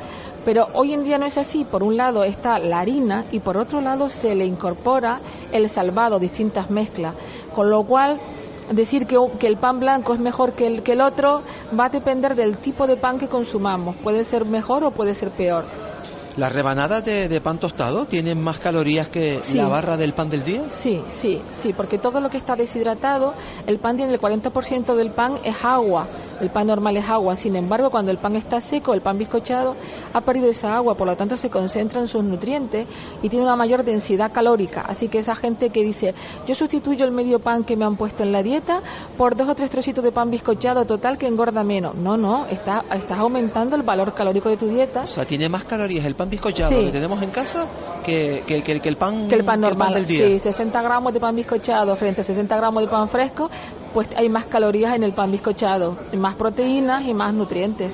Pero 0.45 0.69
hoy 0.73 0.93
en 0.93 1.03
día 1.03 1.17
no 1.17 1.25
es 1.25 1.37
así. 1.37 1.63
Por 1.63 1.83
un 1.83 1.97
lado 1.97 2.23
está 2.23 2.59
la 2.59 2.79
harina 2.79 3.25
y 3.31 3.39
por 3.39 3.57
otro 3.57 3.81
lado 3.81 4.09
se 4.09 4.35
le 4.35 4.45
incorpora 4.45 5.21
el 5.51 5.69
salvado, 5.69 6.19
distintas 6.19 6.69
mezclas. 6.69 7.15
Con 7.53 7.69
lo 7.69 7.83
cual, 7.83 8.19
decir 8.71 9.05
que, 9.05 9.17
que 9.39 9.47
el 9.47 9.57
pan 9.57 9.79
blanco 9.79 10.13
es 10.13 10.19
mejor 10.19 10.53
que 10.53 10.67
el, 10.67 10.83
que 10.83 10.93
el 10.93 11.01
otro 11.01 11.43
va 11.77 11.85
a 11.85 11.89
depender 11.89 12.35
del 12.35 12.57
tipo 12.57 12.87
de 12.87 12.97
pan 12.97 13.19
que 13.19 13.27
consumamos. 13.27 13.95
Puede 13.97 14.23
ser 14.23 14.45
mejor 14.45 14.83
o 14.83 14.91
puede 14.91 15.13
ser 15.13 15.31
peor. 15.31 15.65
¿Las 16.37 16.53
rebanadas 16.53 17.03
de, 17.03 17.41
pan 17.41 17.57
tostado 17.57 18.05
tienen 18.05 18.41
más 18.41 18.57
calorías 18.57 19.09
que 19.09 19.41
la 19.53 19.67
barra 19.67 19.97
del 19.97 20.13
pan 20.13 20.29
del 20.29 20.45
día? 20.45 20.63
Sí, 20.69 21.01
sí, 21.09 21.41
sí, 21.51 21.73
porque 21.73 21.97
todo 21.97 22.21
lo 22.21 22.29
que 22.29 22.37
está 22.37 22.55
deshidratado, 22.55 23.33
el 23.67 23.79
pan 23.79 23.97
tiene 23.97 24.13
el 24.13 24.19
40% 24.19 24.95
del 24.95 25.11
pan 25.11 25.39
es 25.43 25.55
agua, 25.61 26.07
el 26.41 26.49
pan 26.49 26.67
normal 26.67 26.97
es 26.97 27.07
agua, 27.07 27.35
sin 27.35 27.55
embargo 27.55 27.89
cuando 27.89 28.11
el 28.11 28.17
pan 28.17 28.35
está 28.35 28.59
seco, 28.59 28.93
el 28.93 29.01
pan 29.01 29.17
bizcochado 29.17 29.75
ha 30.13 30.21
perdido 30.21 30.49
esa 30.49 30.75
agua, 30.75 30.95
por 30.95 31.07
lo 31.07 31.15
tanto 31.15 31.37
se 31.37 31.49
concentran 31.49 32.07
sus 32.07 32.23
nutrientes 32.23 32.87
y 33.21 33.29
tiene 33.29 33.45
una 33.45 33.55
mayor 33.55 33.83
densidad 33.83 34.31
calórica, 34.31 34.81
así 34.81 35.07
que 35.07 35.19
esa 35.19 35.35
gente 35.35 35.69
que 35.69 35.83
dice, 35.83 36.13
yo 36.47 36.55
sustituyo 36.55 37.05
el 37.05 37.11
medio 37.11 37.39
pan 37.39 37.63
que 37.63 37.75
me 37.75 37.85
han 37.85 37.95
puesto 37.95 38.23
en 38.23 38.31
la 38.31 38.43
dieta 38.43 38.81
por 39.17 39.35
dos 39.35 39.49
o 39.49 39.55
tres 39.55 39.69
trocitos 39.69 40.03
de 40.03 40.11
pan 40.11 40.31
bizcochado 40.31 40.85
total 40.85 41.17
que 41.17 41.27
engorda 41.27 41.63
menos. 41.63 41.95
No, 41.95 42.17
no, 42.17 42.45
está, 42.47 42.83
estás 42.93 43.19
aumentando 43.19 43.75
el 43.75 43.83
valor 43.83 44.13
calórico 44.13 44.49
de 44.49 44.57
tu 44.57 44.67
dieta. 44.67 45.01
O 45.01 45.07
sea, 45.07 45.25
tiene 45.25 45.49
más 45.49 45.63
calorías 45.63 46.05
el 46.05 46.15
pan 46.15 46.29
bizcochado 46.29 46.69
que 46.69 46.91
tenemos 46.91 47.21
en 47.21 47.31
casa 47.31 47.67
que, 48.03 48.43
que, 48.45 48.61
que, 48.63 48.89
el 48.89 48.97
pan 48.97 49.27
que 49.27 49.35
el 49.35 49.43
pan 49.43 49.61
normal 49.61 49.93
del 49.93 50.05
día. 50.05 50.27
Sí, 50.27 50.39
60 50.39 50.81
gramos 50.81 51.13
de 51.13 51.19
pan 51.19 51.35
bizcochado 51.35 51.95
frente 51.95 52.21
a 52.21 52.23
60 52.23 52.55
gramos 52.57 52.83
de 52.83 52.89
pan 52.89 53.07
fresco 53.07 53.49
pues 53.93 54.09
hay 54.15 54.29
más 54.29 54.45
calorías 54.45 54.95
en 54.95 55.03
el 55.03 55.13
pan 55.13 55.31
bizcochado, 55.31 55.97
más 56.17 56.35
proteínas 56.35 57.05
y 57.05 57.13
más 57.13 57.33
nutrientes. 57.33 57.91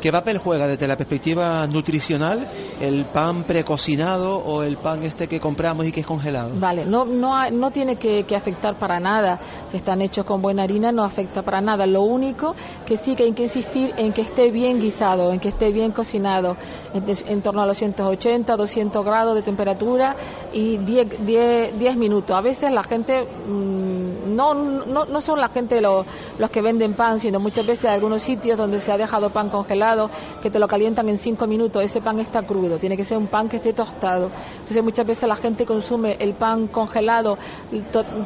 ¿Qué 0.00 0.12
papel 0.12 0.38
juega 0.38 0.66
desde 0.66 0.86
la 0.86 0.96
perspectiva 0.96 1.66
nutricional 1.66 2.48
el 2.80 3.04
pan 3.06 3.44
precocinado 3.44 4.38
o 4.38 4.62
el 4.62 4.76
pan 4.76 5.02
este 5.02 5.28
que 5.28 5.40
compramos 5.40 5.86
y 5.86 5.92
que 5.92 6.00
es 6.00 6.06
congelado? 6.06 6.50
Vale, 6.54 6.84
no, 6.84 7.04
no, 7.04 7.50
no 7.50 7.70
tiene 7.70 7.96
que, 7.96 8.24
afectar 8.34 8.78
para 8.78 9.00
nada. 9.00 9.40
Si 9.68 9.76
están 9.76 10.00
hechos 10.00 10.24
con 10.24 10.40
buena 10.40 10.62
harina 10.62 10.92
no 10.92 11.02
afecta 11.02 11.42
para 11.42 11.60
nada. 11.60 11.86
Lo 11.86 12.02
único 12.02 12.54
que 12.86 12.96
sí 12.96 13.14
que 13.14 13.24
hay 13.24 13.32
que 13.32 13.44
insistir 13.44 13.92
en 13.96 14.12
que 14.12 14.22
esté 14.22 14.50
bien 14.50 14.78
guisado, 14.80 15.32
en 15.32 15.40
que 15.40 15.48
esté 15.48 15.72
bien 15.72 15.92
cocinado, 15.92 16.56
en, 16.94 17.42
torno 17.42 17.62
a 17.62 17.66
los 17.66 17.76
180, 17.78 18.56
200 18.56 19.04
grados 19.04 19.34
de 19.34 19.42
temperatura 19.42 20.16
y 20.52 20.78
10, 20.78 21.26
10, 21.26 21.78
10 21.78 21.96
minutos. 21.96 22.36
A 22.36 22.40
veces 22.40 22.70
la 22.70 22.82
gente 22.82 23.22
mm, 23.22 24.34
no, 24.34 24.54
no, 24.54 25.04
no 25.04 25.20
son 25.30 25.40
la 25.40 25.48
gente 25.48 25.80
los, 25.80 26.06
que 26.50 26.60
venden 26.60 26.94
pan, 26.94 27.20
sino 27.20 27.38
muchas 27.38 27.64
veces 27.64 27.84
algunos 27.84 28.22
sitios 28.22 28.58
donde 28.58 28.80
se 28.80 28.90
ha 28.90 28.96
dejado 28.96 29.30
pan 29.30 29.48
congelado, 29.48 30.10
que 30.42 30.50
te 30.50 30.58
lo 30.58 30.66
calientan 30.66 31.08
en 31.08 31.18
cinco 31.18 31.46
minutos, 31.46 31.82
ese 31.82 32.00
pan 32.00 32.18
está 32.18 32.42
crudo, 32.42 32.78
tiene 32.78 32.96
que 32.96 33.04
ser 33.04 33.16
un 33.16 33.28
pan 33.28 33.48
que 33.48 33.58
esté 33.58 33.72
tostado. 33.72 34.30
Entonces 34.54 34.82
muchas 34.82 35.06
veces 35.06 35.28
la 35.28 35.36
gente 35.36 35.64
consume 35.64 36.16
el 36.18 36.34
pan 36.34 36.66
congelado 36.66 37.38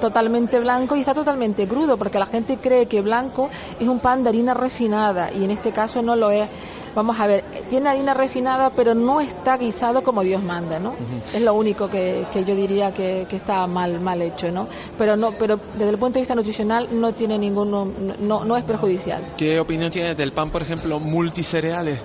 totalmente 0.00 0.58
blanco 0.60 0.96
y 0.96 1.00
está 1.00 1.12
totalmente 1.12 1.68
crudo, 1.68 1.98
porque 1.98 2.18
la 2.18 2.26
gente 2.26 2.56
cree 2.56 2.86
que 2.86 3.02
blanco 3.02 3.50
es 3.78 3.86
un 3.86 4.00
pan 4.00 4.22
de 4.22 4.30
harina 4.30 4.54
refinada 4.54 5.30
y 5.30 5.44
en 5.44 5.50
este 5.50 5.72
caso 5.72 6.00
no 6.00 6.16
lo 6.16 6.30
es 6.30 6.48
vamos 6.94 7.18
a 7.18 7.26
ver, 7.26 7.44
tiene 7.68 7.88
harina 7.88 8.14
refinada, 8.14 8.70
pero 8.70 8.94
no 8.94 9.20
está 9.20 9.56
guisado 9.56 10.02
como 10.02 10.22
Dios 10.22 10.42
manda, 10.42 10.78
¿no? 10.78 10.94
Es 11.32 11.40
lo 11.40 11.54
único 11.54 11.88
que, 11.88 12.26
yo 12.34 12.54
diría 12.54 12.92
que, 12.92 13.26
está 13.30 13.66
mal, 13.66 14.00
mal 14.00 14.22
hecho, 14.22 14.50
¿no? 14.50 14.68
Pero 14.96 15.16
no, 15.16 15.32
pero 15.32 15.58
desde 15.76 15.90
el 15.90 15.98
punto 15.98 16.14
de 16.14 16.20
vista 16.20 16.34
nutricional 16.34 16.88
no 16.92 17.12
tiene 17.12 17.38
ninguno, 17.38 17.84
no, 18.18 18.44
no 18.44 18.56
es 18.56 18.64
perjudicial. 18.64 19.34
¿Qué 19.36 19.58
opinión 19.58 19.90
tienes 19.90 20.16
del 20.16 20.32
pan, 20.32 20.50
por 20.50 20.62
ejemplo, 20.62 21.00
multicereales? 21.00 22.00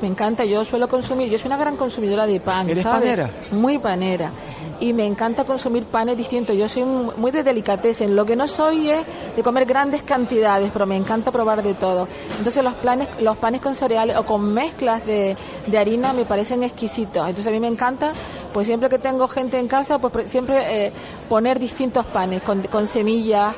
Me 0.00 0.06
encanta, 0.06 0.44
yo 0.44 0.64
suelo 0.64 0.86
consumir, 0.86 1.28
yo 1.28 1.38
soy 1.38 1.48
una 1.48 1.56
gran 1.56 1.76
consumidora 1.76 2.24
de 2.26 2.38
pan. 2.38 2.70
¿Eres 2.70 2.84
panera? 2.84 3.30
Muy 3.50 3.78
panera. 3.78 4.32
Y 4.80 4.92
me 4.92 5.06
encanta 5.06 5.44
consumir 5.44 5.86
panes 5.86 6.16
distintos. 6.16 6.56
Yo 6.56 6.68
soy 6.68 6.84
muy 6.84 7.30
de 7.30 7.42
delicatessen. 7.42 8.14
Lo 8.14 8.24
que 8.24 8.36
no 8.36 8.46
soy 8.46 8.90
es 8.90 9.00
de 9.36 9.42
comer 9.42 9.64
grandes 9.64 10.02
cantidades, 10.02 10.70
pero 10.72 10.86
me 10.86 10.96
encanta 10.96 11.32
probar 11.32 11.62
de 11.62 11.74
todo. 11.74 12.06
Entonces 12.38 12.62
los, 12.62 12.74
planes, 12.74 13.08
los 13.20 13.36
panes 13.38 13.60
con 13.60 13.74
cereales 13.74 14.16
o 14.16 14.24
con 14.24 14.52
mezclas 14.52 15.04
de, 15.04 15.36
harina 15.76 16.12
me 16.12 16.24
parecen 16.24 16.62
exquisitos. 16.62 17.26
Entonces 17.28 17.48
a 17.48 17.50
mí 17.50 17.60
me 17.60 17.68
encanta, 17.68 18.12
pues 18.52 18.66
siempre 18.66 18.88
que 18.88 18.98
tengo 18.98 19.26
gente 19.26 19.58
en 19.58 19.66
casa, 19.66 19.98
pues 19.98 20.30
siempre 20.30 20.86
eh, 20.86 20.92
poner 21.28 21.58
distintos 21.58 22.06
panes 22.06 22.42
con, 22.42 22.62
con 22.64 22.86
semillas 22.86 23.56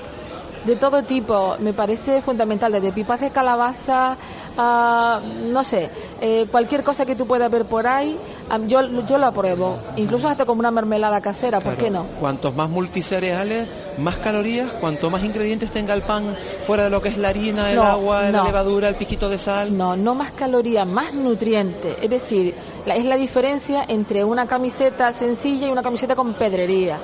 de 0.65 0.77
todo 0.77 1.03
tipo. 1.03 1.57
Me 1.59 1.73
parece 1.73 2.21
fundamental, 2.21 2.73
desde 2.73 2.93
pipas 2.93 3.21
de 3.21 3.31
calabaza 3.31 4.17
no 4.57 5.65
sé, 5.65 5.91
eh, 6.21 6.47
cualquier 6.51 6.83
cosa 6.83 7.07
que 7.07 7.17
tú 7.17 7.27
puedas 7.27 7.51
ver 7.51 7.65
por 7.65 7.87
ahí, 7.87 8.19
yo, 8.67 8.83
yo 9.07 9.19
lo 9.19 9.27
apruebo. 9.27 9.79
Incluso 9.97 10.29
hasta 10.29 10.45
como 10.45 10.61
una 10.61 10.71
mermelada 10.71 11.21
casera, 11.21 11.61
¿por 11.61 11.77
qué 11.77 11.91
no? 11.91 12.07
Cuantos 12.21 12.55
más 12.55 12.69
multicereales, 12.69 13.69
más 13.99 14.19
calorías, 14.19 14.71
cuanto 14.81 15.11
más 15.11 15.25
ingredientes 15.25 15.71
tenga 15.71 15.95
el 15.95 16.03
pan 16.03 16.37
fuera 16.67 16.85
de 16.85 16.91
lo 16.91 17.01
que 17.01 17.09
es 17.09 17.19
la 17.19 17.29
harina, 17.29 17.71
el 17.71 17.81
agua, 17.81 18.31
la 18.31 18.45
levadura, 18.45 18.89
el 18.89 18.97
piquito 18.97 19.29
de 19.29 19.39
sal. 19.39 19.77
No, 19.77 19.97
no 19.97 20.15
más 20.15 20.33
calorías, 20.33 20.87
más 20.87 21.15
nutrientes. 21.15 21.97
Es 22.03 22.11
decir, 22.11 22.55
es 22.87 23.05
la 23.05 23.17
diferencia 23.17 23.85
entre 23.87 24.25
una 24.25 24.47
camiseta 24.47 25.13
sencilla 25.13 25.69
y 25.69 25.71
una 25.71 25.83
camiseta 25.83 26.15
con 26.17 26.35
pedrería. 26.35 26.99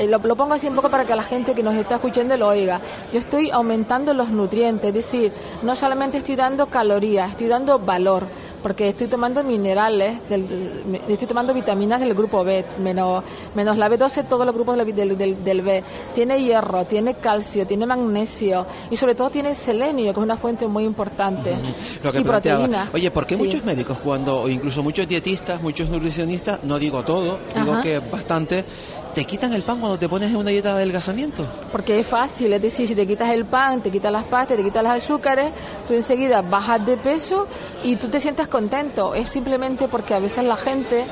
Eh, 0.00 0.08
lo, 0.08 0.18
pongo 0.34 0.54
así 0.54 0.66
un 0.66 0.74
poco 0.74 0.88
para 0.88 1.04
que 1.04 1.14
la 1.14 1.24
gente 1.24 1.54
que 1.54 1.62
nos 1.62 1.76
está 1.76 1.96
escuchando 1.96 2.34
lo 2.38 2.48
oiga. 2.48 2.80
Yo 3.12 3.18
estoy 3.18 3.50
aumentando 3.50 4.14
los 4.14 4.30
nutrientes, 4.30 4.88
es 4.88 4.94
decir, 4.94 5.30
no 5.62 5.76
solamente 5.76 6.16
estoy 6.16 6.36
dando 6.36 6.68
calorías, 6.68 7.32
estoy 7.32 7.48
dando 7.48 7.78
valor 7.78 8.26
porque 8.62 8.88
estoy 8.88 9.08
tomando 9.08 9.42
minerales, 9.42 10.18
del, 10.28 10.82
estoy 11.08 11.26
tomando 11.26 11.54
vitaminas 11.54 12.00
del 12.00 12.14
grupo 12.14 12.44
B, 12.44 12.64
menos, 12.78 13.24
menos 13.54 13.76
la 13.76 13.88
B12, 13.88 14.26
todos 14.28 14.44
los 14.44 14.54
grupos 14.54 14.76
del, 14.76 15.16
del, 15.16 15.62
B. 15.62 15.84
Tiene 16.14 16.42
hierro, 16.42 16.84
tiene 16.86 17.14
calcio, 17.14 17.66
tiene 17.66 17.86
magnesio 17.86 18.66
y 18.90 18.96
sobre 18.96 19.14
todo 19.14 19.30
tiene 19.30 19.54
selenio, 19.54 20.12
que 20.12 20.20
es 20.20 20.24
una 20.24 20.36
fuente 20.36 20.66
muy 20.66 20.84
importante. 20.84 21.56
y 22.12 22.22
proteínas. 22.22 22.88
Oye, 22.92 23.10
¿por 23.10 23.26
qué 23.26 23.36
muchos 23.36 23.64
médicos, 23.64 23.98
cuando, 23.98 24.42
o 24.42 24.48
incluso 24.48 24.82
muchos 24.82 25.06
dietistas, 25.08 25.62
muchos 25.62 25.88
nutricionistas, 25.88 26.62
no 26.64 26.78
digo 26.78 27.02
todo, 27.02 27.38
digo 27.54 27.80
que 27.80 27.98
bastante, 27.98 28.64
te 29.14 29.24
quitan 29.24 29.52
el 29.52 29.62
pan 29.62 29.80
cuando 29.80 29.98
te 29.98 30.08
pones 30.08 30.30
en 30.30 30.36
una 30.36 30.50
dieta 30.50 30.70
de 30.70 30.76
adelgazamiento? 30.76 31.44
Porque 31.72 31.98
es 31.98 32.06
fácil, 32.06 32.52
es 32.52 32.62
decir, 32.62 32.86
si 32.86 32.94
te 32.94 33.06
quitas 33.06 33.30
el 33.30 33.46
pan, 33.46 33.82
te 33.82 33.90
quitas 33.90 34.12
las 34.12 34.24
pastas, 34.24 34.56
te 34.56 34.62
quitas 34.62 34.82
los 34.82 34.92
azúcares, 34.92 35.52
tú 35.86 35.94
enseguida 35.94 36.42
bajas 36.42 36.84
de 36.86 36.96
peso 36.96 37.46
y 37.82 37.96
tú 37.96 38.08
te 38.08 38.20
sientes 38.20 38.46
contento, 38.48 39.14
es 39.14 39.30
simplemente 39.30 39.88
porque 39.88 40.14
a 40.14 40.18
veces 40.18 40.44
la 40.44 40.56
gente 40.56 41.06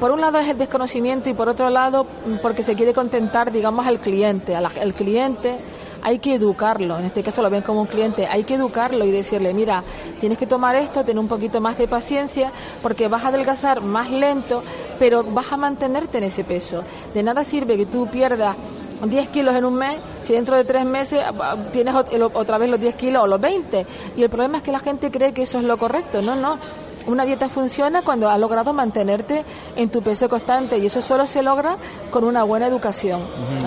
por 0.00 0.10
un 0.10 0.20
lado 0.20 0.38
es 0.38 0.48
el 0.48 0.58
desconocimiento 0.58 1.30
y 1.30 1.34
por 1.34 1.48
otro 1.48 1.70
lado 1.70 2.04
mm, 2.04 2.36
porque 2.42 2.62
se 2.62 2.74
quiere 2.74 2.92
contentar, 2.92 3.50
digamos, 3.50 3.86
al 3.86 4.00
cliente. 4.00 4.54
Al 4.54 4.94
cliente 4.94 5.58
hay 6.02 6.18
que 6.18 6.34
educarlo, 6.34 6.98
en 6.98 7.06
este 7.06 7.22
caso 7.22 7.40
lo 7.40 7.48
ven 7.48 7.62
como 7.62 7.80
un 7.80 7.86
cliente, 7.86 8.26
hay 8.26 8.44
que 8.44 8.54
educarlo 8.54 9.06
y 9.06 9.10
decirle, 9.10 9.54
mira, 9.54 9.82
tienes 10.20 10.36
que 10.36 10.46
tomar 10.46 10.76
esto, 10.76 11.02
tener 11.02 11.18
un 11.18 11.28
poquito 11.28 11.62
más 11.62 11.78
de 11.78 11.88
paciencia, 11.88 12.52
porque 12.82 13.08
vas 13.08 13.24
a 13.24 13.28
adelgazar 13.28 13.80
más 13.80 14.10
lento, 14.10 14.62
pero 14.98 15.24
vas 15.24 15.50
a 15.50 15.56
mantenerte 15.56 16.18
en 16.18 16.24
ese 16.24 16.44
peso. 16.44 16.84
De 17.14 17.22
nada 17.22 17.42
sirve 17.42 17.78
que 17.78 17.86
tú 17.86 18.06
pierdas 18.06 18.54
10 19.02 19.28
kilos 19.28 19.54
en 19.54 19.64
un 19.64 19.74
mes, 19.74 19.98
si 20.22 20.34
dentro 20.34 20.56
de 20.56 20.64
tres 20.64 20.84
meses 20.84 21.20
ah, 21.24 21.32
ah, 21.40 21.56
tienes 21.72 21.94
otra 21.94 22.58
vez 22.58 22.70
los 22.70 22.80
10 22.80 22.94
kilos 22.96 23.22
o 23.22 23.26
los 23.26 23.40
20. 23.40 23.86
Y 24.16 24.22
el 24.22 24.28
problema 24.28 24.58
es 24.58 24.62
que 24.62 24.72
la 24.72 24.78
gente 24.78 25.10
cree 25.10 25.32
que 25.32 25.42
eso 25.42 25.58
es 25.58 25.64
lo 25.64 25.76
correcto. 25.76 26.22
No, 26.22 26.36
no. 26.36 26.58
Una 27.06 27.24
dieta 27.24 27.48
funciona 27.48 28.02
cuando 28.02 28.28
has 28.28 28.38
logrado 28.38 28.72
mantenerte 28.72 29.44
en 29.76 29.90
tu 29.90 30.02
peso 30.02 30.28
constante 30.28 30.78
y 30.78 30.86
eso 30.86 31.00
solo 31.00 31.26
se 31.26 31.42
logra 31.42 31.76
con 32.10 32.24
una 32.24 32.44
buena 32.44 32.66
educación. 32.66 33.22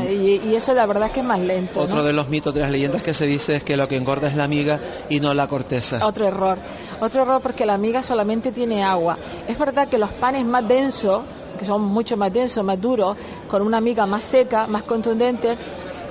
y, 0.10 0.56
eso 0.56 0.74
la 0.74 0.86
verdad 0.86 1.08
es 1.08 1.14
que 1.14 1.20
es 1.20 1.26
más 1.26 1.40
lento. 1.40 1.82
Otro 1.82 2.04
de 2.04 2.14
los 2.14 2.30
mitos 2.30 2.54
de 2.54 2.62
las 2.62 2.72
leyendas 2.72 3.04
que 3.04 3.14
se 3.14 3.28
dice 3.28 3.58
es 3.58 3.64
que 3.64 3.78
lo 3.78 3.88
que 3.88 3.96
engorda 3.96 4.28
es 4.28 4.36
la 4.36 4.48
miga 4.48 4.80
y 5.10 5.20
no 5.20 5.34
la 5.34 5.48
corteza. 5.48 6.06
Otro 6.06 6.26
error. 6.26 6.58
Otro 7.00 7.22
error 7.22 7.42
porque 7.42 7.66
la 7.66 7.78
miga 7.78 8.02
solamente 8.02 8.52
tiene 8.52 8.84
agua. 8.84 9.18
Es 9.48 9.58
verdad 9.58 9.88
que 9.88 9.98
los 9.98 10.12
panes 10.14 10.46
más 10.46 10.68
densos 10.68 11.22
que 11.58 11.66
son 11.66 11.82
mucho 11.82 12.16
más 12.16 12.32
densos, 12.32 12.64
más 12.64 12.80
duros, 12.80 13.18
con 13.50 13.62
una 13.62 13.82
miga 13.82 14.06
más 14.06 14.24
seca, 14.24 14.68
más 14.68 14.84
contundente, 14.84 15.58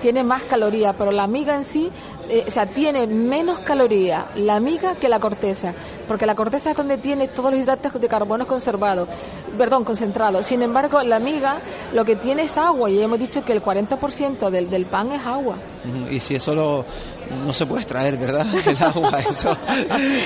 tiene 0.01 0.23
más 0.23 0.45
calorías, 0.45 0.95
pero 0.99 1.11
la 1.11 1.27
miga 1.27 1.57
en 1.57 1.65
sí, 1.65 1.91
eh, 2.29 2.45
o 2.47 2.51
sea, 2.51 2.67
tiene 2.67 3.07
menos 3.07 3.61
calorías 3.61 4.25
la 4.35 4.61
miga 4.61 4.95
que 4.97 5.09
la 5.09 5.21
corteza, 5.21 5.75
porque 6.09 6.27
la 6.27 6.35
corteza 6.35 6.71
es 6.71 6.77
donde 6.77 6.99
tiene 6.99 7.29
todos 7.29 7.53
los 7.53 7.61
hidratos 7.61 8.01
de 8.01 8.09
carbono 8.09 8.47
conservados, 8.47 9.09
perdón, 9.57 9.85
concentrados. 9.85 10.47
Sin 10.47 10.63
embargo, 10.63 11.03
la 11.03 11.19
miga 11.19 11.59
lo 11.93 12.05
que 12.05 12.17
tiene 12.17 12.43
es 12.43 12.57
agua, 12.57 12.91
y 12.91 13.01
hemos 13.01 13.19
dicho 13.19 13.45
que 13.45 13.53
el 13.53 13.63
40% 13.63 14.51
del, 14.51 14.71
del 14.71 14.87
pan 14.87 15.13
es 15.13 15.25
agua. 15.27 15.57
Y 16.11 16.21
si 16.21 16.35
eso 16.35 16.55
lo, 16.55 16.85
no 17.45 17.53
se 17.53 17.67
puede 17.67 17.83
extraer, 17.83 18.17
¿verdad? 18.17 18.47
El 18.67 18.83
agua, 18.83 19.21
eso 19.21 19.57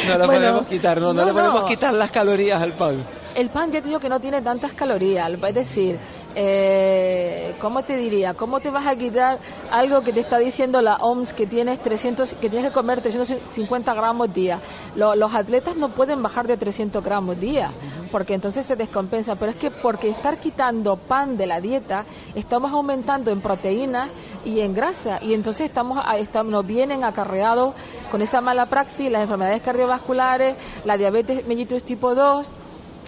no 0.08 0.18
lo 0.18 0.26
podemos 0.26 0.66
quitar, 0.66 1.00
no, 1.00 1.12
no, 1.12 1.24
le 1.24 1.32
podemos 1.32 1.64
quitar 1.64 1.92
las 1.92 2.10
calorías 2.10 2.60
al 2.62 2.72
pan. 2.72 3.04
El 3.34 3.50
pan 3.50 3.70
ya 3.70 3.80
te 3.80 3.88
digo 3.88 4.00
que 4.00 4.08
no 4.08 4.20
tiene 4.20 4.42
tantas 4.42 4.72
calorías, 4.72 5.30
es 5.30 5.54
decir, 5.54 5.98
eh, 6.34 7.56
¿cómo 7.60 7.82
te 7.82 7.96
diría? 7.96 8.34
¿Cómo 8.34 8.60
te 8.60 8.70
vas 8.70 8.86
a 8.86 8.96
quitar 8.96 9.38
algo 9.70 10.02
que 10.02 10.12
te 10.12 10.20
está 10.20 10.38
diciendo 10.38 10.80
la 10.80 10.96
OMS 10.96 11.32
que 11.32 11.46
tienes 11.46 11.80
300, 11.80 12.34
que 12.34 12.48
tienes 12.48 12.68
que 12.68 12.74
comer 12.74 13.00
350 13.00 13.94
gramos 13.94 14.32
día? 14.32 14.60
los 14.94 15.34
atletas 15.34 15.76
no 15.76 15.90
pueden 15.90 16.22
bajar 16.22 16.46
de 16.46 16.56
300 16.56 17.02
gramos 17.02 17.38
día, 17.38 17.72
porque 18.10 18.34
entonces 18.34 18.66
se 18.66 18.76
descompensa. 18.76 19.36
Pero 19.36 19.52
es 19.52 19.56
que 19.56 19.70
porque 19.70 20.08
estar 20.08 20.38
quitando 20.38 20.96
pan 20.96 21.36
de 21.36 21.46
la 21.46 21.60
dieta, 21.60 22.04
estamos 22.34 22.72
aumentando 22.72 23.30
en 23.30 23.40
proteínas 23.40 24.10
y 24.44 24.60
en 24.60 24.74
grasa, 24.74 25.18
y 25.22 25.34
entonces 25.34 25.66
estamos, 25.66 26.02
estamos 26.16 26.52
nos 26.52 26.66
vienen 26.66 27.04
acarreados 27.04 27.74
con 28.10 28.22
esa 28.22 28.40
mala 28.40 28.66
praxis 28.66 29.10
las 29.10 29.22
enfermedades 29.22 29.62
cardiovasculares, 29.62 30.56
la 30.84 30.96
diabetes 30.96 31.46
mellitus 31.46 31.82
tipo 31.82 32.14
2 32.14 32.50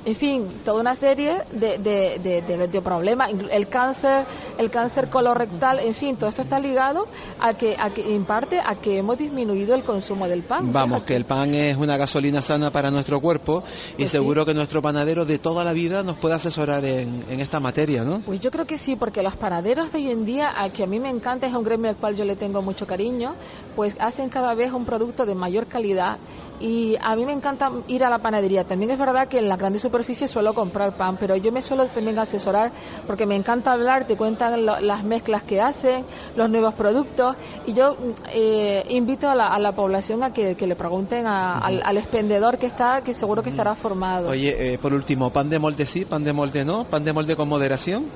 en 0.04 0.14
fin, 0.14 0.48
toda 0.64 0.80
una 0.80 0.94
serie 0.94 1.42
de, 1.52 1.78
de, 1.78 2.82
problemas, 2.82 3.30
el 3.50 3.68
cáncer, 3.68 4.26
el 4.58 4.70
cáncer 4.70 5.08
colorectal, 5.08 5.78
en 5.78 5.94
fin, 5.94 6.16
todo 6.16 6.28
esto 6.28 6.42
está 6.42 6.58
ligado 6.58 7.06
a 7.40 7.54
que, 7.54 7.76
a 7.78 7.90
que, 7.90 8.14
en 8.14 8.24
parte, 8.24 8.60
a 8.64 8.74
que 8.76 8.98
hemos 8.98 9.18
disminuido 9.18 9.74
el 9.74 9.84
consumo 9.84 10.26
del 10.26 10.42
pan. 10.42 10.72
Vamos, 10.72 11.04
que 11.04 11.14
el 11.14 11.24
pan 11.24 11.54
es 11.54 11.76
una 11.76 11.96
gasolina 11.96 12.42
sana 12.42 12.70
para 12.70 12.90
nuestro 12.90 13.20
cuerpo 13.20 13.62
y 13.92 14.02
pues 14.02 14.10
seguro 14.10 14.44
que 14.44 14.54
nuestro 14.54 14.82
panadero 14.82 15.24
de 15.24 15.38
toda 15.38 15.64
la 15.64 15.72
vida 15.72 16.02
nos 16.02 16.18
puede 16.18 16.34
asesorar 16.34 16.84
en, 16.84 17.24
en, 17.28 17.40
esta 17.40 17.60
materia, 17.60 18.04
¿no? 18.04 18.20
Pues 18.20 18.40
yo 18.40 18.50
creo 18.50 18.66
que 18.66 18.78
sí, 18.78 18.96
porque 18.96 19.22
los 19.22 19.36
panaderos 19.36 19.92
de 19.92 19.98
hoy 19.98 20.10
en 20.10 20.24
día, 20.24 20.52
a 20.56 20.70
que 20.70 20.82
a 20.82 20.86
mí 20.86 20.98
me 20.98 21.10
encanta, 21.10 21.46
es 21.46 21.54
un 21.54 21.62
gremio 21.62 21.90
al 21.90 21.96
cual 21.96 22.16
yo 22.16 22.24
le 22.24 22.36
tengo 22.36 22.62
mucho 22.62 22.86
cariño, 22.86 23.34
pues 23.76 23.96
hacen 24.00 24.28
cada 24.28 24.54
vez 24.54 24.72
un 24.72 24.84
producto 24.84 25.26
de 25.26 25.34
mayor 25.34 25.66
calidad 25.66 26.18
y 26.60 26.96
a 27.00 27.16
mí 27.16 27.26
me 27.26 27.32
encanta 27.32 27.72
ir 27.88 28.04
a 28.04 28.10
la 28.10 28.18
panadería. 28.18 28.64
También 28.64 28.90
es 28.90 28.98
verdad 28.98 29.28
que 29.28 29.38
en 29.38 29.48
la 29.48 29.56
grandes 29.56 29.84
superficies 29.92 30.30
suelo 30.30 30.54
comprar 30.54 30.96
pan, 30.96 31.18
pero 31.20 31.36
yo 31.36 31.52
me 31.52 31.60
suelo 31.60 31.86
también 31.88 32.18
asesorar 32.18 32.72
porque 33.06 33.26
me 33.26 33.36
encanta 33.36 33.72
hablar, 33.72 34.06
te 34.06 34.16
cuentan 34.16 34.64
las 34.64 35.04
mezclas 35.04 35.42
que 35.42 35.60
hacen, 35.60 36.06
los 36.34 36.48
nuevos 36.48 36.72
productos 36.72 37.36
y 37.66 37.74
yo 37.74 37.98
eh, 38.32 38.86
invito 38.88 39.28
a 39.28 39.34
la, 39.34 39.72
población 39.72 40.22
a 40.22 40.32
que, 40.32 40.56
le 40.58 40.76
pregunten 40.76 41.26
al, 41.26 41.96
expendedor 41.98 42.56
que 42.56 42.66
está, 42.66 43.02
que 43.02 43.12
seguro 43.12 43.42
que 43.42 43.50
estará 43.50 43.74
formado. 43.74 44.30
Oye, 44.30 44.72
eh, 44.72 44.78
por 44.78 44.94
último, 44.94 45.28
pan 45.28 45.50
de 45.50 45.58
molde 45.58 45.84
sí, 45.84 46.06
pan 46.06 46.24
de 46.24 46.32
molde 46.32 46.64
no, 46.64 46.84
pan 46.84 47.04
de 47.04 47.12
molde 47.12 47.36
con 47.36 47.48
moderación. 47.48 48.06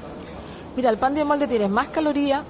Mira, 0.76 0.88
el 0.88 0.98
pan 0.98 1.14
de 1.14 1.26
molde 1.26 1.46
tiene 1.46 1.68
más 1.68 1.88
calorías, 1.88 2.42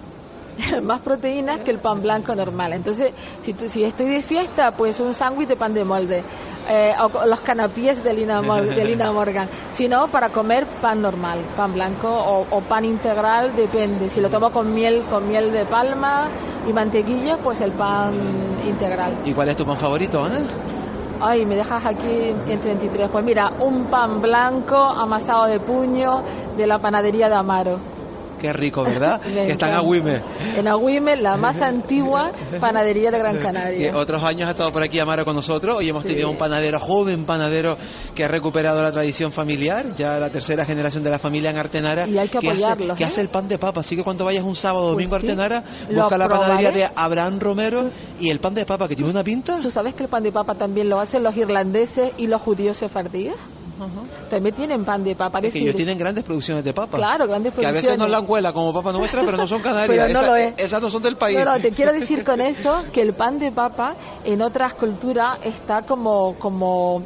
más 0.83 1.01
proteínas 1.01 1.61
que 1.61 1.71
el 1.71 1.79
pan 1.79 2.03
blanco 2.03 2.35
normal. 2.35 2.73
Entonces, 2.73 3.13
si, 3.41 3.53
si 3.53 3.85
estoy 3.85 4.09
de 4.09 4.23
fiesta, 4.23 4.73
pues 4.73 5.01
un 5.01 5.15
sándwich 5.15 5.49
de 5.49 5.57
pan 5.57 5.75
de 5.75 5.85
molde. 5.85 6.25
Eh, 6.69 6.93
o 7.01 7.27
los 7.27 7.41
canapíes 7.41 8.03
de 8.03 8.13
Lina, 8.13 8.41
de 8.41 8.85
Lina 8.87 9.13
Morgan. 9.13 9.49
Si 9.71 9.89
no, 9.89 10.09
para 10.09 10.31
comer 10.31 10.67
pan 10.81 11.01
normal, 11.01 11.45
pan 11.57 11.73
blanco 11.73 12.09
o, 12.09 12.61
pan 12.63 12.85
integral, 12.85 13.55
depende. 13.55 14.09
Si 14.09 14.21
lo 14.21 14.29
tomo 14.31 14.51
con 14.51 14.75
miel, 14.75 15.05
con 15.05 15.29
miel 15.29 15.53
de 15.53 15.65
palma 15.67 16.29
y 16.67 16.73
mantequilla, 16.73 17.39
pues 17.39 17.61
el 17.61 17.73
pan 17.73 18.15
integral. 18.65 19.19
¿Y 19.25 19.33
cuál 19.33 19.49
es 19.49 19.57
tu 19.57 19.65
pan 19.65 19.77
favorito, 19.77 20.25
Ana? 20.25 20.41
Ay, 21.21 21.47
me 21.47 21.55
dejas 21.55 21.87
aquí 21.87 22.35
en 22.47 22.61
33. 22.61 23.09
Pues 23.11 23.25
mira, 23.25 23.53
un 23.61 23.87
pan 23.87 24.21
blanco 24.21 24.77
amasado 24.77 25.47
de 25.47 25.61
puño 25.61 26.23
de 26.57 26.67
la 26.67 26.79
panadería 26.79 27.29
de 27.29 27.37
Amaro. 27.37 27.96
Qué 28.41 28.53
rico, 28.53 28.85
¿verdad? 28.85 29.21
que 29.23 29.53
está 29.53 29.69
en 29.69 29.75
Agüime. 29.75 30.23
En 30.57 30.69
Agüime, 30.69 31.17
la 31.17 31.37
más 31.37 31.61
antigua 31.63 32.33
panadería 32.61 33.11
de 33.11 33.19
Gran 33.19 33.39
Canaria. 33.39 33.93
Y 33.93 33.95
otros 33.95 34.23
años 34.23 34.49
ha 34.49 34.53
estado 34.53 34.73
por 34.73 34.83
aquí 34.83 34.99
Amaro 34.99 35.25
con 35.25 35.37
nosotros. 35.37 35.77
Hoy 35.77 35.89
hemos 35.89 36.05
tenido 36.05 36.31
un 36.31 36.37
panadero 36.37 36.79
joven, 36.79 37.25
panadero 37.25 37.77
que 38.15 38.25
ha 38.25 38.29
recuperado 38.29 38.83
la 38.83 38.93
tradición 38.93 39.33
familiar, 39.33 39.95
ya 39.95 40.19
la 40.19 40.31
tercera 40.31 40.65
generación 40.65 41.03
de 41.03 41.11
la 41.11 41.19
familia 41.19 41.51
en 41.51 41.57
Artenara. 41.57 42.07
Y 42.07 42.19
hay 42.19 42.29
que 42.29 42.39
apoyarlo. 42.39 42.95
Que, 42.95 43.05
hace, 43.05 43.21
el 43.21 43.29
pan 43.29 43.49
de 43.49 43.59
papa. 43.59 43.81
Así 43.81 43.97
que 43.97 44.03
cuando 44.03 44.25
vayas 44.25 44.45
un 44.45 44.57
sábado 44.57 44.87
o 44.87 44.95
pues 44.95 45.09
domingo 45.09 45.15
a 45.15 45.19
Artenara, 45.19 45.65
busca 45.93 46.19
la 46.19 46.29
panadería 46.29 46.71
de 46.71 46.91
Abraham 46.95 47.41
Romero 47.41 47.91
y 48.21 48.31
el 48.31 48.41
pan 48.41 48.55
de 48.55 48.65
papa, 48.65 48.89
que 48.89 48.97
tiene 48.97 49.11
una 49.11 49.25
pinta. 49.25 49.61
¿Tú 49.61 49.71
sabes 49.71 49.95
que 49.95 50.03
el 50.03 50.09
pan 50.09 50.23
de 50.23 50.33
papa 50.33 50.55
también 50.55 50.89
lo 50.89 51.01
hacen 51.01 51.23
los 51.23 51.37
irlandeses 51.37 52.13
y 52.17 52.27
los 52.27 52.43
judíos 52.43 52.77
sefardíes? 52.77 53.35
También 54.31 54.55
tienen 54.55 54.85
pan 54.85 55.05
de 55.05 55.15
papa. 55.15 55.41
Es 55.41 55.53
que 55.53 55.61
ellos 55.61 55.77
tienen 55.77 55.99
grandes 55.99 56.25
producciones 56.25 56.65
de 56.65 56.73
papa. 56.73 56.97
Claro, 56.97 57.27
grandes 57.27 57.53
producciones. 57.53 57.83
Que 57.83 57.89
a 57.89 57.93
veces 57.93 57.99
no 57.99 58.09
la 58.09 58.23
cuela 58.23 58.53
como 58.53 58.73
papa 58.73 58.93
nuestra, 58.93 59.23
pero 59.25 59.37
no 59.37 59.47
son 59.47 59.63
canarias. 59.63 60.13
no 60.13 60.23
lo 60.23 60.37
es. 60.37 60.55
Esas 60.57 60.81
no 60.81 60.91
son 60.91 61.03
del 61.03 61.17
país. 61.17 61.39
No, 61.45 61.59
te 61.59 61.71
quiero 61.71 61.93
decir 61.93 62.25
con 62.25 62.41
eso 62.41 62.85
que 62.93 63.03
el 63.03 63.15
pan 63.15 63.39
de 63.39 63.53
papa 63.53 63.97
en 64.25 64.43
otras 64.43 64.75
culturas 64.75 65.39
está 65.43 65.83
como, 65.83 66.35
como 66.39 67.03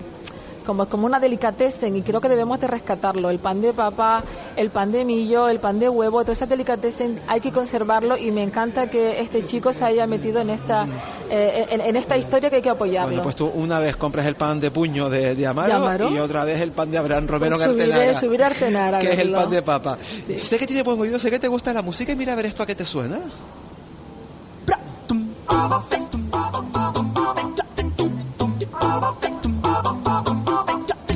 como, 0.71 0.89
como 0.89 1.07
una 1.07 1.19
delicatessen 1.19 1.97
y 1.97 2.03
creo 2.03 2.21
que 2.21 2.29
debemos 2.29 2.61
de 2.61 2.69
rescatarlo. 2.69 3.29
El 3.29 3.41
pan 3.41 3.61
de 3.61 3.73
papa, 3.73 4.23
el 4.55 4.71
pan 4.71 4.93
de 4.93 5.05
millo, 5.05 5.49
el 5.49 5.59
pan 5.59 5.81
de 5.81 5.89
huevo, 5.89 6.23
todas 6.23 6.39
esas 6.39 6.49
delicatessen 6.49 7.21
hay 7.27 7.41
que 7.41 7.51
conservarlo 7.51 8.17
y 8.17 8.31
me 8.31 8.45
encanta 8.45 8.89
que 8.89 9.21
este 9.21 9.45
chico 9.45 9.73
se 9.73 9.85
haya 9.85 10.07
metido 10.07 10.41
en 10.41 10.51
esta, 10.51 10.87
eh, 11.29 11.67
en, 11.71 11.97
esta 11.97 12.17
historia 12.17 12.51
que 12.51 12.57
hay 12.57 12.63
que 12.63 12.71
apoyarlo. 12.71 13.09
Bueno, 13.09 13.23
pues 13.25 13.35
tú 13.35 13.51
una 13.53 13.81
vez 13.81 13.97
compras 13.97 14.27
el 14.27 14.37
pan 14.37 14.61
de 14.61 14.71
puño 14.71 15.11
de, 15.11 15.45
Amaro, 15.45 16.09
y 16.09 16.21
otra 16.21 16.45
vez 16.45 16.61
el 16.61 16.71
pan 16.71 16.89
de 16.93 16.99
Abraham 16.99 17.27
Romero 17.27 17.57
pues 17.57 17.69
subiré, 17.69 18.15
subir 18.15 18.45
a 18.45 18.47
Artenara, 18.47 19.01
que 19.01 19.13
es 19.13 19.19
el 19.19 19.33
pan 19.33 19.51
de 19.51 19.63
papa. 19.63 19.99
Sé 20.01 20.57
que 20.57 20.69
tiene 20.69 20.85
buen 20.85 21.01
oído, 21.01 21.19
sé 21.19 21.33
que 21.33 21.41
te 21.41 21.49
gusta 21.49 21.73
la 21.73 21.83
música 21.83 22.13
y 22.13 22.15
mira 22.15 22.35
a 22.35 22.37
ver 22.37 22.47
esto 22.47 22.63
a 22.63 22.67
qué 22.67 22.77
te 22.77 22.85
suena. 22.85 23.19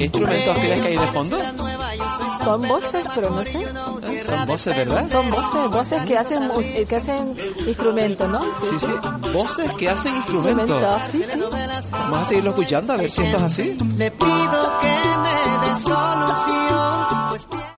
¿Qué 0.05 0.09
instrumentos 0.09 0.59
crees 0.59 0.81
que 0.83 0.89
hay 0.89 0.97
de 0.99 1.07
fondo? 1.07 1.39
Son 2.45 2.61
voces, 2.61 3.07
pero 3.15 3.31
no 3.31 3.43
sé. 3.43 3.65
Son 4.27 4.47
voces, 4.47 4.77
¿verdad? 4.77 5.09
Son 5.09 5.31
voces, 5.31 5.71
voces 5.71 6.05
que 6.05 6.19
hacen, 6.19 6.51
que 6.87 6.97
hacen 6.97 7.37
instrumentos, 7.67 8.29
¿no? 8.29 8.43
Sí, 8.43 8.81
sí, 8.81 8.93
voces 9.33 9.73
que 9.73 9.89
hacen 9.89 10.15
instrumentos. 10.17 11.03
Sí, 11.11 11.23
sí. 11.23 11.41
Vamos 11.91 12.19
a 12.19 12.25
seguirlo 12.27 12.51
escuchando 12.51 12.93
a 12.93 12.97
ver 12.97 13.11
si 13.11 13.23
esto 13.23 13.37
es 13.39 13.43
así. 13.43 13.79
Le 13.97 14.11
pido 14.11 14.79
que 14.81 14.89
me 15.23 15.69
dé 15.69 15.77
solución. 15.77 17.29
Pues 17.31 17.49